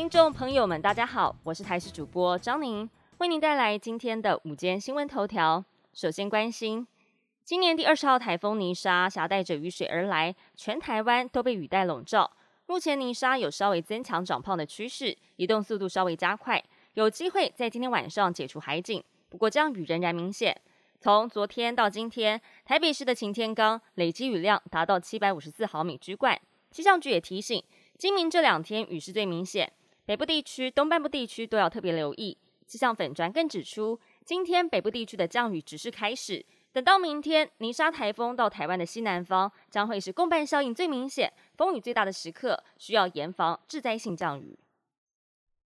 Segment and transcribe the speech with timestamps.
[0.00, 2.88] 听众朋友们，大家好，我是台视主播张宁，
[3.18, 5.62] 为您带来今天的午间新闻头条。
[5.92, 6.86] 首先关心，
[7.44, 12.30] 今年第二十号台风泥沙携带着雨水而来，全台湾都被雨带笼罩。
[12.64, 16.64] 目前泥沙有稍微增强长胖的趋势，移动速度稍微加快，
[16.94, 19.04] 有机会在今天晚上解除海警。
[19.28, 20.58] 不过降雨仍然明显。
[20.98, 26.40] 从昨天到今天，台北市的晴天刚累积雨量达到七百五十四毫米居冠。
[26.70, 27.62] 气象局也提醒，
[27.98, 29.70] 今明这两天雨势最明显。
[30.10, 32.36] 北部地区、东半部地区都要特别留意。
[32.66, 44.58] 气象粉专更指出，今天北部地区的降雨只是开始，等到明天泥沙台风到台湾的西南方，将会是共伴效应最明显、风雨最大的时刻，需要严防致灾性降雨。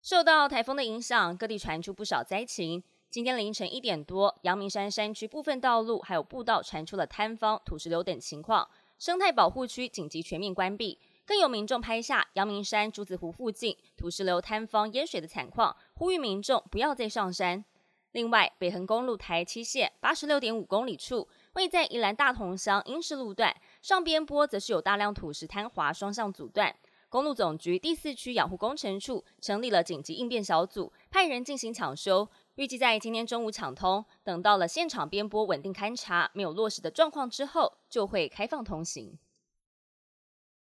[0.00, 2.80] 受到台风的影响，各地传出不少灾情。
[3.10, 11.00] 今天凌晨一点多，阳明山山区部分道路还有步道传出了坍方、土石流等情况，生态保护区紧急全面关闭。
[11.30, 17.64] 更有民众拍下阳明山竹子湖附近土石流坍方淹水的惨况，呼吁民众不要再上山。
[18.10, 26.74] 另外，北横公路台七线八十六点五公里处，位在宜兰大同乡英式路段上边坡，则是有大量土石坍滑，双向阻断。
[27.08, 34.04] 公路总局第四区养护工程处成立了紧急应变小组，派人进行抢修，预计在今天中午抢通。
[34.24, 39.16] 等到了现场边坡稳定勘查，没有落实的状况之后，就会开放通行。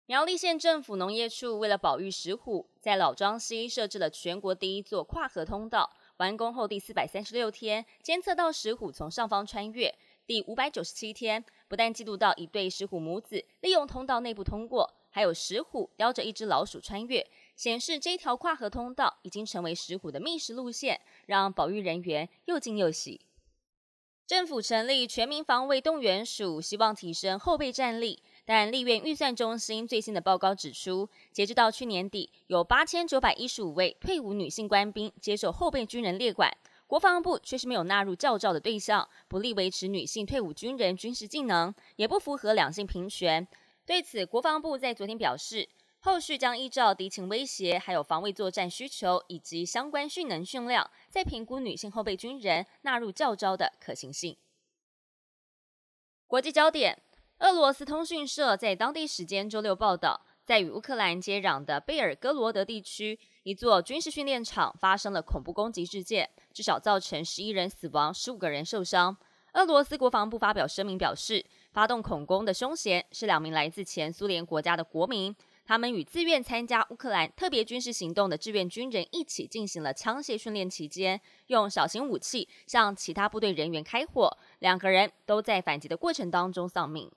[0.07, 5.91] 苗栗县政府农业处为了保育石虎，在老庄溪设置了全国第一座跨河通道。
[6.19, 9.89] 完工后第四百三十六天，监测到石虎从上方穿越；
[10.27, 23.23] 第五百九十七天，不但记录到一对石虎母子利用通道内部通过，还有石虎叼着一只老鼠穿越，显示这条跨河通道已经成为石虎的觅食路线，让保育人员又惊又喜。
[24.27, 28.23] 政府成立全民防卫动员署，希望提升后备战力。
[28.47, 36.55] 但立院预算中心最新的报告指出，截至到去年底，有八千九百一十五位退伍女性官兵接受后备军人列管，
[36.87, 43.49] 国防部却是没有纳入教召的对象，不利维持女性退伍军人军事技能，也不符合两性平权。
[43.87, 45.67] 对此，国防部在昨天表示，
[46.01, 54.37] 后续将依照敌情威胁、还有防卫作战需求以及相关训能训练，再评估女性后备军人纳入教招的可行性。
[56.27, 56.99] 国际焦点。
[57.45, 69.15] 俄罗斯通讯社在当地时间周六报道，在与乌克兰接壤的贝尔格罗德地区，一座军事训练场发生了恐怖攻击事件，至少造成十一人死亡、十五个人受伤。
[69.53, 87.13] 俄罗斯国防部发表声明表示，发动恐攻的凶嫌是两名来自前苏联国家的国民，他们与自愿参加乌克兰特别军事行动的志愿军人一起进行了枪械训练期间，用小型武器向其他部队人员开火，两个人都在反击的过程当中丧命。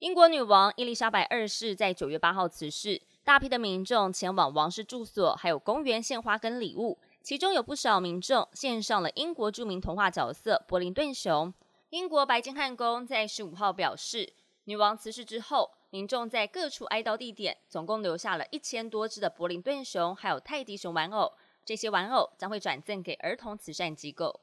[0.00, 11.52] 英国女王伊丽莎白二世在九月八号辞世，大批的民众前往王室住所，还有公园献花跟礼物，其中有不少民众献上了英国著名童话角色柏林顿熊。
[11.88, 21.32] 英国白金汉宫在十五号表示，女王辞世之后，民众在各处哀悼地点总共留下了一千多只的柏林顿熊，还有泰迪熊玩偶，
[21.64, 24.42] 这些玩偶将会转赠给儿童慈善机构。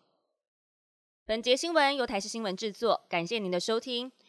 [1.25, 4.11] 本节新闻由台视新闻制作，感谢您的收听。